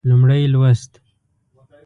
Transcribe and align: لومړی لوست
لومړی 0.09 0.39
لوست 0.53 0.91